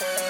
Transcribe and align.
Bye. 0.00 0.29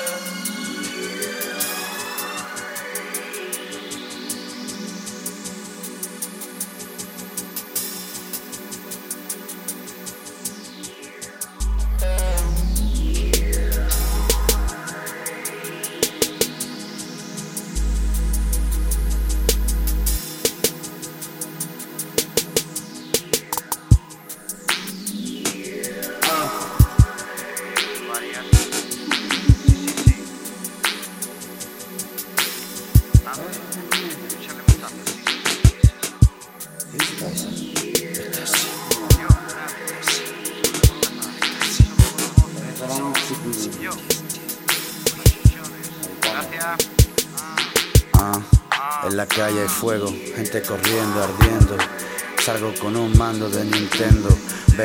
Ah, 48.13 48.43
en 49.05 49.17
la 49.17 49.27
calle 49.27 49.63
hay 49.63 49.69
fuego, 49.69 50.09
gente 50.37 50.63
corriendo, 50.63 51.23
ardiendo. 51.23 51.77
Salgo 52.45 52.73
con 52.81 52.97
un 52.97 53.17
mando 53.17 53.49
de 53.49 53.65
Nintendo. 53.65 54.29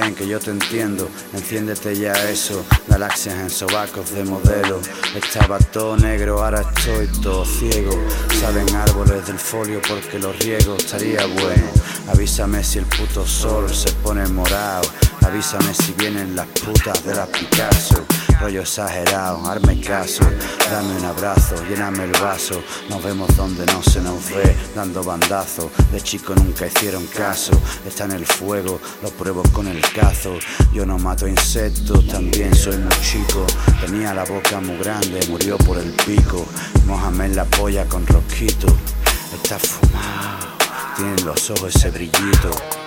Ven 0.02 0.13
que 0.13 0.27
yo 0.27 0.40
te 0.41 0.52
entiendo, 0.52 1.08
enciéndete 1.34 1.95
ya 1.95 2.12
eso. 2.30 2.66
Galaxias 2.90 3.35
en 3.35 3.49
sobacos 3.49 4.12
de 4.12 4.26
modelo. 4.26 4.81
Estaba 5.16 5.58
todo 5.58 5.95
negro, 5.95 6.44
ahora 6.44 6.62
estoy 6.62 7.08
todo 7.21 7.45
ciego. 7.45 7.94
Salen 8.41 8.76
árboles 8.76 9.26
del 9.26 9.40
folio 9.40 9.82
porque 9.88 10.20
los 10.20 10.38
riego. 10.40 10.76
Estaría 10.76 11.26
bueno. 11.26 11.71
Avísame 12.10 12.62
si 12.62 12.79
el 12.79 12.85
puto 12.85 13.26
sol 13.26 13.73
se 13.73 13.90
pone 14.04 14.27
morado. 14.27 14.84
Avísame 15.21 15.73
si 15.73 15.93
vienen 15.93 16.35
las 16.35 16.48
putas 16.48 17.04
de 17.05 17.16
la 17.16 17.26
Picasso. 17.26 18.05
Rollo 18.40 18.62
exagerado, 18.62 19.49
hazme 19.49 19.79
caso, 19.79 20.23
dame 20.70 20.98
un 20.98 21.05
abrazo, 21.05 21.55
lléname 21.70 22.04
el 22.04 22.12
vaso. 22.12 22.62
Nos 22.90 23.01
vemos 23.01 23.35
donde 23.38 23.66
no 23.68 23.82
se 23.82 24.01
nos 24.01 24.29
ve, 24.29 24.55
dando 24.76 25.04
bandazos. 25.04 25.71
De 25.91 26.01
chico 26.01 26.35
nunca 26.35 26.68
hicieron 26.68 27.07
caso, 27.07 27.54
está 27.88 28.04
en 28.05 28.12
el 28.12 28.26
fuego, 28.26 28.79
lo 29.01 29.10
pruebo 29.12 29.41
con 29.54 29.68
el 29.68 29.82
Yo 30.74 30.86
no 30.86 30.98
mato 30.98 31.28
insectos, 31.28 32.05
también 32.08 32.54
soy 32.54 32.78
muy 32.78 32.94
chico. 33.02 33.46
Tenía 33.80 34.14
la 34.14 34.26
boca 34.26 34.60
muy 34.60 34.78
grande, 34.78 35.20
murió 35.30 35.58
por 35.58 35.78
el 35.78 35.91
pico. 36.05 36.46
Mójame 36.86 37.26
en 37.26 37.36
la 37.36 37.46
polla 37.46 37.86
con 37.88 38.06
rosquito. 38.06 38.68
Está 39.34 39.58
fumado, 39.58 40.48
tiene 40.98 41.16
en 41.16 41.26
los 41.26 41.50
ojos 41.50 41.76
ese 41.76 41.91
brillito. 41.91 42.85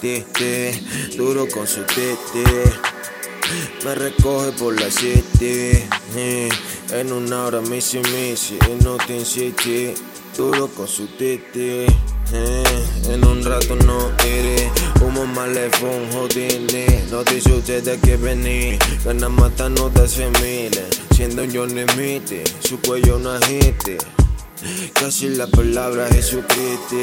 Duro 0.00 1.46
con 1.48 1.66
su 1.66 1.82
tete. 1.82 2.72
Me 3.84 3.94
recoge 3.94 4.52
por 4.52 4.80
la 4.80 4.90
city. 4.90 5.84
eh, 6.16 6.48
En 6.92 7.12
una 7.12 7.44
hora 7.44 7.60
missy 7.60 7.98
missy, 7.98 8.56
en 8.70 8.78
Notting 8.78 9.26
City. 9.26 9.92
Duro 10.38 10.68
con 10.68 10.88
su 10.88 11.06
tete. 11.18 11.84
eh, 12.32 12.64
En 13.10 13.26
un 13.26 13.44
rato 13.44 13.76
no 13.76 14.10
iré. 14.24 14.70
Humo 15.02 15.26
malefón, 15.26 16.10
jodine. 16.12 17.04
No 17.10 17.22
dice 17.24 17.52
ustedes 17.52 17.98
que 18.00 18.16
vení. 18.16 18.78
Ganas 19.04 19.30
matando 19.30 19.90
de 19.90 20.02
hace 20.02 20.30
miles. 20.40 20.98
Siendo 21.14 21.44
yo 21.44 21.68
Smith, 21.68 22.48
su 22.60 22.80
cuello 22.80 23.18
no 23.18 23.32
agite. 23.32 23.98
Casi 24.92 25.28
la 25.30 25.46
palabra 25.46 26.06
Jesucristo. 26.08 26.96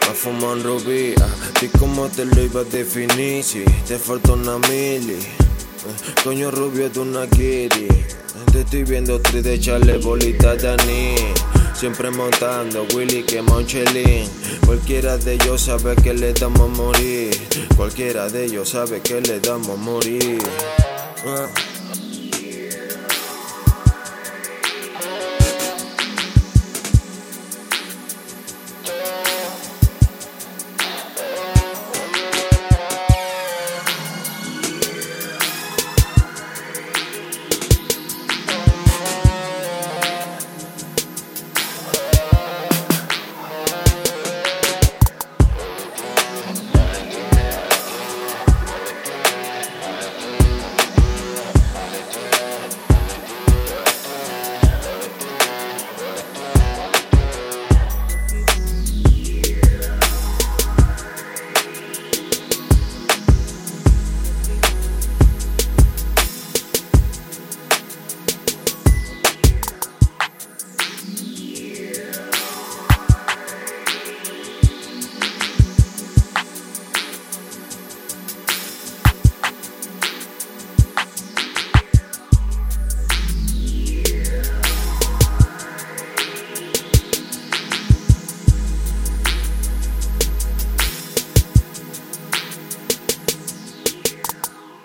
Pa' 0.00 0.12
fumar 0.12 0.56
un 0.56 0.64
rubí, 0.64 1.14
¿y 1.60 1.66
cómo 1.78 2.08
te 2.08 2.24
lo 2.24 2.42
iba 2.42 2.62
a 2.62 2.64
definir? 2.64 3.44
Si 3.44 3.64
te 3.86 3.98
falta 3.98 4.32
una 4.32 4.58
mili. 4.58 5.18
Coño 6.24 6.50
rubio 6.50 6.90
de 6.90 7.00
una 7.00 7.28
kitty. 7.28 7.86
Te 8.52 8.60
estoy 8.62 8.82
viendo 8.82 9.20
tres 9.20 9.44
de 9.44 9.54
echarle 9.54 9.98
bolita 9.98 10.56
de 10.56 10.68
anís. 10.70 11.20
Siempre 11.74 12.10
montando 12.10 12.86
Willy 12.92 13.22
que 13.22 13.40
Monchelín. 13.40 14.28
Cualquiera 14.66 15.16
de 15.16 15.34
ellos 15.34 15.62
sabe 15.62 15.94
que 15.94 16.12
le 16.12 16.32
damos 16.32 16.62
a 16.62 16.66
morir. 16.66 17.38
Cualquiera 17.76 18.28
de 18.28 18.46
ellos 18.46 18.70
sabe 18.70 19.00
que 19.00 19.20
le 19.20 19.38
damos 19.38 19.70
a 19.70 19.76
morir. 19.76 20.38